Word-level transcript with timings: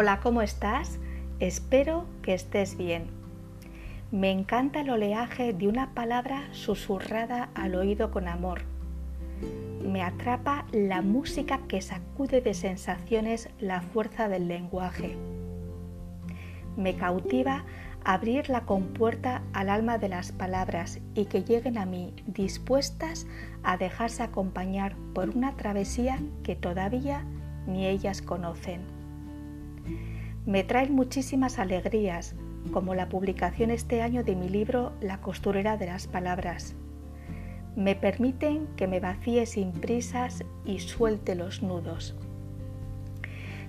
Hola, 0.00 0.20
¿cómo 0.20 0.42
estás? 0.42 1.00
Espero 1.40 2.04
que 2.22 2.32
estés 2.32 2.76
bien. 2.76 3.08
Me 4.12 4.30
encanta 4.30 4.82
el 4.82 4.90
oleaje 4.90 5.52
de 5.52 5.66
una 5.66 5.92
palabra 5.92 6.48
susurrada 6.52 7.48
al 7.56 7.74
oído 7.74 8.12
con 8.12 8.28
amor. 8.28 8.60
Me 9.82 10.04
atrapa 10.04 10.66
la 10.70 11.02
música 11.02 11.62
que 11.66 11.82
sacude 11.82 12.40
de 12.40 12.54
sensaciones 12.54 13.50
la 13.58 13.80
fuerza 13.80 14.28
del 14.28 14.46
lenguaje. 14.46 15.16
Me 16.76 16.94
cautiva 16.94 17.64
abrir 18.04 18.50
la 18.50 18.66
compuerta 18.66 19.42
al 19.52 19.68
alma 19.68 19.98
de 19.98 20.10
las 20.10 20.30
palabras 20.30 21.00
y 21.16 21.24
que 21.24 21.42
lleguen 21.42 21.76
a 21.76 21.86
mí 21.86 22.14
dispuestas 22.24 23.26
a 23.64 23.76
dejarse 23.76 24.22
acompañar 24.22 24.94
por 25.12 25.30
una 25.30 25.56
travesía 25.56 26.20
que 26.44 26.54
todavía 26.54 27.24
ni 27.66 27.88
ellas 27.88 28.22
conocen 28.22 28.97
me 30.48 30.64
traen 30.64 30.94
muchísimas 30.94 31.58
alegrías, 31.58 32.34
como 32.72 32.94
la 32.94 33.10
publicación 33.10 33.70
este 33.70 34.00
año 34.00 34.24
de 34.24 34.34
mi 34.34 34.48
libro 34.48 34.94
La 35.02 35.20
costurera 35.20 35.76
de 35.76 35.84
las 35.84 36.06
palabras. 36.06 36.74
Me 37.76 37.94
permiten 37.94 38.66
que 38.74 38.86
me 38.86 38.98
vacíe 38.98 39.44
sin 39.44 39.72
prisas 39.72 40.42
y 40.64 40.78
suelte 40.78 41.34
los 41.34 41.62
nudos. 41.62 42.16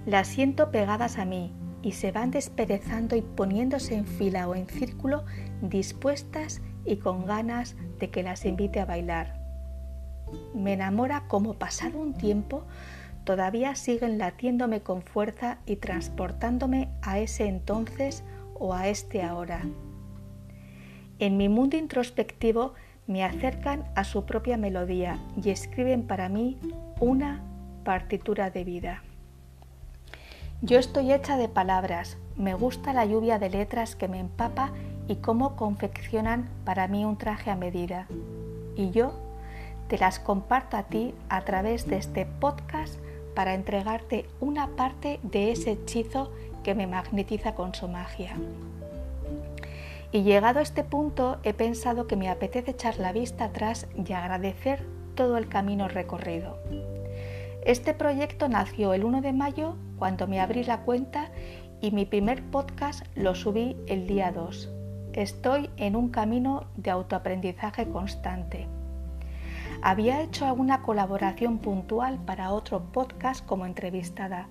Las 0.06 0.30
siento 0.30 0.72
pegadas 0.72 1.18
a 1.18 1.26
mí 1.26 1.52
y 1.82 1.92
se 1.92 2.14
van 2.14 2.32
desperezando 2.32 3.18
y 3.18 3.24
poniéndose 3.24 3.96
en 3.96 4.06
fila 4.06 4.48
o 4.48 4.56
en 4.56 4.66
círculo 4.68 5.26
dispuestas 5.62 6.62
y 6.86 6.96
con 6.96 7.26
ganas 7.26 7.76
de 8.00 8.10
que 8.10 8.24
las 8.24 8.46
invite 8.46 8.80
a 8.80 8.86
bailar. 8.86 9.38
Me 10.56 10.74
enamora 10.74 11.26
como 11.28 11.56
pasado 11.56 12.00
un 12.00 12.14
tiempo 12.14 12.64
todavía 13.30 13.76
siguen 13.76 14.18
latiéndome 14.18 14.82
con 14.82 15.04
fuerza 15.04 15.60
y 15.68 15.76
transportándome 15.76 16.90
a 17.04 17.20
ese 17.20 17.46
entonces 17.46 18.24
o 18.56 18.74
a 18.74 18.88
este 18.88 19.22
ahora. 19.22 19.62
En 21.20 21.38
mi 21.38 21.48
mundo 21.48 21.78
introspectivo 21.78 22.74
me 23.06 23.24
acercan 23.24 23.84
a 23.96 24.04
su 24.04 24.26
propia 24.26 24.58
melodía 24.58 25.20
y 25.40 25.52
escriben 25.52 26.08
para 26.08 26.28
mí 26.28 26.58
una 27.00 27.44
partitura 27.84 28.50
de 28.50 28.64
vida. 28.64 29.04
Yo 30.64 30.80
estoy 30.80 31.14
hecha 31.14 31.38
de 31.38 31.50
palabras, 31.50 32.18
me 32.36 32.56
gusta 32.56 32.94
la 32.94 33.06
lluvia 33.06 33.38
de 33.38 33.52
letras 33.52 33.96
que 33.96 34.08
me 34.08 34.20
empapa 34.20 34.72
y 35.08 35.18
cómo 35.18 35.56
confeccionan 35.56 36.50
para 36.66 36.88
mí 36.88 37.06
un 37.06 37.20
traje 37.20 37.52
a 37.52 37.56
medida. 37.56 38.08
Y 38.76 38.90
yo 38.90 39.14
te 39.88 40.00
las 40.00 40.18
comparto 40.20 40.78
a 40.78 40.84
ti 40.88 41.14
a 41.30 41.46
través 41.46 41.86
de 41.86 41.98
este 41.98 42.26
podcast 42.26 43.00
para 43.40 43.54
entregarte 43.54 44.26
una 44.42 44.76
parte 44.76 45.22
de 45.24 45.54
ese 45.54 45.72
hechizo 45.72 46.30
que 46.62 46.76
me 46.76 46.88
magnetiza 46.88 47.56
con 47.56 47.74
su 47.74 47.88
magia. 47.88 48.36
Y 50.12 50.24
llegado 50.24 50.60
a 50.60 50.62
este 50.62 50.84
punto 50.84 51.38
he 51.44 51.54
pensado 51.54 52.06
que 52.06 52.18
me 52.18 52.28
apetece 52.28 52.72
echar 52.72 52.98
la 52.98 53.14
vista 53.14 53.46
atrás 53.46 53.88
y 53.96 54.12
agradecer 54.12 54.86
todo 55.16 55.38
el 55.38 55.48
camino 55.48 55.88
recorrido. 55.88 56.58
Este 57.64 57.94
proyecto 57.94 58.50
nació 58.50 58.94
el 58.94 59.06
1 59.06 59.22
de 59.22 59.32
mayo 59.32 59.78
cuando 59.98 60.28
me 60.28 60.42
abrí 60.42 60.66
la 60.66 60.82
cuenta 60.82 61.32
y 61.80 61.92
mi 61.92 62.06
primer 62.06 62.44
podcast 62.44 63.06
lo 63.16 63.36
subí 63.36 63.78
el 63.88 64.06
día 64.06 64.34
2. 64.34 64.70
Estoy 65.14 65.70
en 65.78 65.96
un 65.96 66.10
camino 66.10 66.66
de 66.76 66.92
autoaprendizaje 66.92 67.88
constante. 67.88 68.68
Había 69.82 70.22
hecho 70.22 70.46
alguna 70.46 70.82
colaboración 70.82 71.60
puntual 71.60 72.20
para 72.26 72.52
otro 72.52 72.92
podcast 72.92 73.46
como 73.46 73.66
entrevistada, 73.66 74.48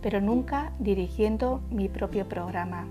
pero 0.00 0.22
nunca 0.22 0.72
dirigiendo 0.78 1.60
mi 1.70 1.88
propio 1.88 2.26
programa. 2.26 2.86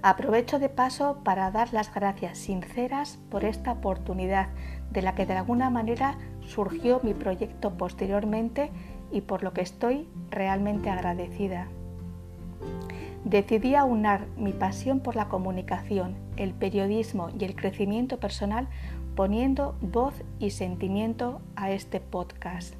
Aprovecho 0.00 0.58
de 0.58 0.70
paso 0.70 1.18
para 1.22 1.50
dar 1.50 1.74
las 1.74 1.92
gracias 1.92 2.38
sinceras 2.38 3.18
por 3.30 3.44
esta 3.44 3.72
oportunidad 3.72 4.48
de 4.90 5.02
la 5.02 5.14
que 5.14 5.26
de 5.26 5.34
alguna 5.34 5.68
manera 5.68 6.16
surgió 6.46 7.00
mi 7.02 7.12
proyecto 7.12 7.76
posteriormente 7.76 8.70
y 9.12 9.20
por 9.20 9.42
lo 9.42 9.52
que 9.52 9.60
estoy 9.60 10.08
realmente 10.30 10.88
agradecida. 10.88 11.68
Decidí 13.24 13.74
aunar 13.74 14.26
mi 14.38 14.52
pasión 14.52 15.00
por 15.00 15.14
la 15.14 15.28
comunicación, 15.28 16.16
el 16.36 16.54
periodismo 16.54 17.28
y 17.38 17.44
el 17.44 17.56
crecimiento 17.56 18.18
personal 18.18 18.68
poniendo 19.18 19.74
voz 19.80 20.14
y 20.38 20.50
sentimiento 20.50 21.40
a 21.56 21.72
este 21.72 21.98
podcast. 21.98 22.76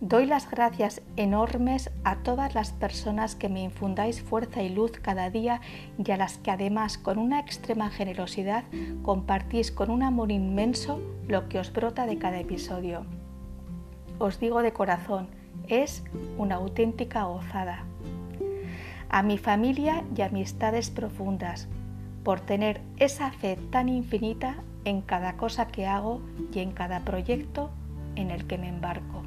Doy 0.00 0.24
las 0.24 0.50
gracias 0.50 1.02
enormes 1.16 1.90
a 2.04 2.22
todas 2.22 2.54
las 2.54 2.72
personas 2.72 3.34
que 3.34 3.50
me 3.50 3.62
infundáis 3.62 4.22
fuerza 4.22 4.62
y 4.62 4.70
luz 4.70 4.92
cada 4.92 5.28
día 5.28 5.60
y 6.02 6.10
a 6.10 6.16
las 6.16 6.38
que 6.38 6.52
además 6.52 6.96
con 6.96 7.18
una 7.18 7.38
extrema 7.38 7.90
generosidad 7.90 8.64
compartís 9.02 9.70
con 9.72 9.90
un 9.90 10.02
amor 10.02 10.32
inmenso 10.32 11.02
lo 11.26 11.50
que 11.50 11.58
os 11.58 11.70
brota 11.70 12.06
de 12.06 12.16
cada 12.16 12.40
episodio. 12.40 13.04
Os 14.18 14.40
digo 14.40 14.62
de 14.62 14.72
corazón, 14.72 15.28
es 15.68 16.02
una 16.38 16.54
auténtica 16.54 17.24
gozada. 17.24 17.84
A 19.10 19.22
mi 19.22 19.36
familia 19.36 20.02
y 20.16 20.22
amistades 20.22 20.88
profundas, 20.88 21.68
por 22.24 22.40
tener 22.40 22.80
esa 22.96 23.32
fe 23.32 23.58
tan 23.70 23.90
infinita 23.90 24.64
en 24.88 25.02
cada 25.02 25.36
cosa 25.36 25.68
que 25.68 25.86
hago 25.86 26.20
y 26.52 26.60
en 26.60 26.72
cada 26.72 27.04
proyecto 27.04 27.70
en 28.16 28.30
el 28.30 28.46
que 28.46 28.58
me 28.58 28.68
embarco. 28.68 29.22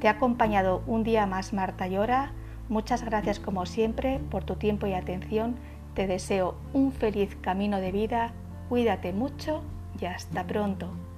Te 0.00 0.08
ha 0.08 0.12
acompañado 0.12 0.82
un 0.86 1.02
día 1.04 1.26
más 1.26 1.52
Marta 1.52 1.86
Llora. 1.86 2.32
Muchas 2.68 3.04
gracias 3.04 3.38
como 3.38 3.66
siempre 3.66 4.20
por 4.30 4.44
tu 4.44 4.56
tiempo 4.56 4.86
y 4.86 4.94
atención. 4.94 5.56
Te 5.94 6.06
deseo 6.06 6.54
un 6.72 6.92
feliz 6.92 7.36
camino 7.40 7.80
de 7.80 7.92
vida. 7.92 8.32
Cuídate 8.68 9.12
mucho 9.12 9.62
y 10.00 10.06
hasta 10.06 10.46
pronto. 10.46 11.09